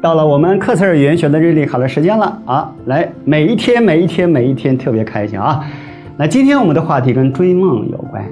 [0.00, 2.72] 到了我们克塞尔语言学的日历卡的时间了啊！
[2.86, 5.64] 来，每一天，每一天，每一天特别开心啊！
[6.16, 8.24] 那今天我们的话题跟追梦有关，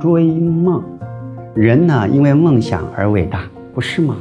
[0.00, 0.82] 追梦，
[1.54, 3.40] 人呢因为梦想而伟大，
[3.74, 4.16] 不是吗？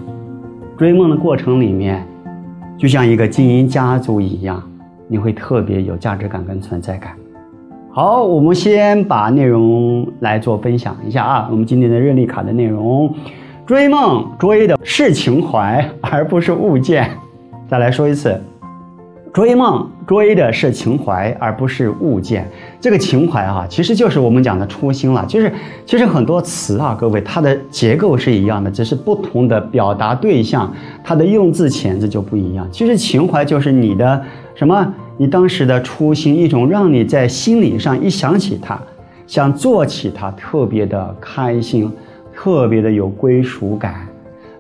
[0.78, 2.06] 追梦的过程里面，
[2.78, 4.62] 就像一个精英家族一样，
[5.08, 7.14] 你会特别有价值感跟存在感。
[7.90, 11.48] 好，我们先把内容来做分享一下啊。
[11.50, 13.14] 我们今天的日历卡的内容。
[13.66, 17.10] 追梦追的是情怀，而不是物件。
[17.70, 18.38] 再来说一次，
[19.32, 22.46] 追梦追的是情怀，而不是物件。
[22.82, 25.26] 这个情怀啊，其实就是我们讲的初心了。
[25.26, 25.54] 就是
[25.86, 32.68] 其实很多词啊，各位它的结构是一样的，只是不同的表达对象，它的用字遣字就不一样。
[32.72, 34.22] 其实情怀就是你的
[34.56, 34.94] 什么？
[35.18, 38.78] 你当时的初心，一种让你在心理上一想起它，
[39.28, 41.90] 想做起它，特别的开心。
[42.34, 44.08] 特别的有归属感，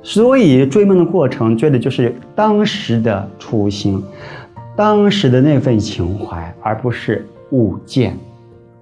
[0.04, 4.04] 所以追梦的过程追的就是当时的初心，
[4.76, 8.16] 当时的那份情怀，而不是物件。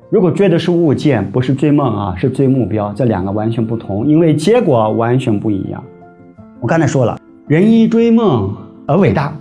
[0.09, 5.83] 如果追的是物件，不是追梦啊，是追目标，这两个完全不同，因为结果完全不一样。
[6.59, 8.53] 我刚才说了，人因追梦
[8.85, 9.33] 而伟大，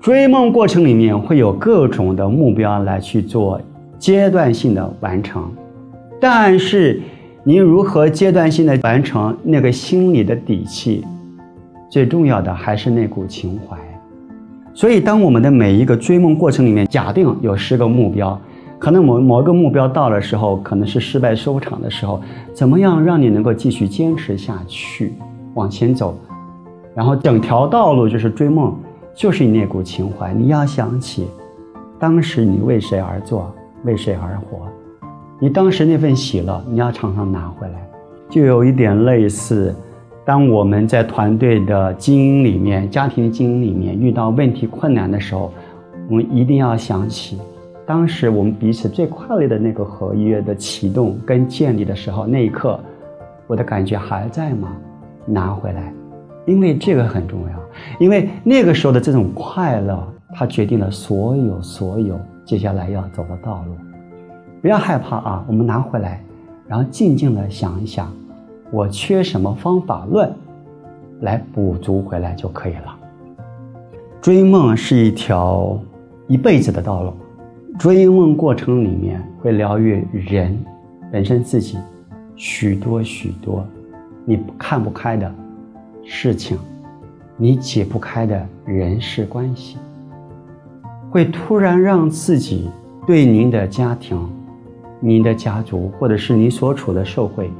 [0.00, 3.60] 追梦过程里面会有各种的目标来去做
[3.98, 5.50] 阶段性的完成，
[6.20, 7.00] 但是。
[7.48, 11.04] 你如何阶段性的完成那个心里的底气？
[11.88, 13.78] 最重要的还是那股情怀。
[14.74, 18.36] 所以，当我们的每一个追梦过程里面，假定有十个目标，
[18.80, 22.20] 可能某某个目标到的时候，可能是失败收场的时候，
[22.52, 25.12] 怎么样让你能够继续坚持下去，
[25.54, 26.18] 往前走？
[26.96, 28.76] 然后，整条道路就是追梦，
[29.14, 30.34] 就是你那股情怀。
[30.34, 31.28] 你要想起，
[31.96, 34.66] 当时你为谁而做，为谁而活。
[35.38, 37.74] 你当时那份喜乐，你要常常拿回来，
[38.30, 39.74] 就有一点类似，
[40.24, 45.52] 当我们在团队的经营里面、家庭经营里面遇到问题困难的时候，
[46.08, 47.38] 我们一定要想起，
[47.84, 52.80] 当时我们彼此最快乐的那个合约的启动跟建立的时候，那一刻，
[53.46, 54.74] 我的感觉还在吗？
[55.26, 55.92] 拿回来，
[56.46, 57.60] 因为这个很重要，
[58.00, 60.02] 因为那个时候的这种快乐，
[60.34, 63.76] 它决定了所有所有接下来要走的道路。
[64.62, 66.20] 不要害怕啊，我们拿回来，
[66.66, 68.12] 然后静静的想一想，
[68.72, 70.32] 我缺什么方法论，
[71.20, 72.96] 来补足回来就可以了。
[74.20, 75.78] 追梦是一条
[76.26, 77.12] 一辈子的道路，
[77.78, 80.58] 追梦过程里面会疗愈人
[81.12, 81.78] 本身自己
[82.34, 83.64] 许多许多
[84.24, 85.32] 你看不开的
[86.02, 86.58] 事情，
[87.36, 89.76] 你解不开的人事关系，
[91.08, 92.68] 会突然让自己
[93.06, 94.18] 对您的家庭。
[95.00, 97.50] 您的家族，或者是你所处的社会，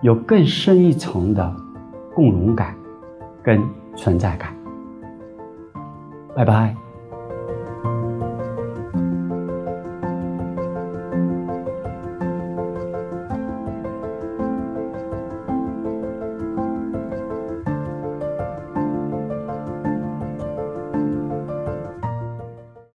[0.00, 1.56] 有更深一层的
[2.14, 2.74] 共荣感
[3.42, 3.62] 跟
[3.96, 4.54] 存在感。
[6.34, 6.87] 拜拜。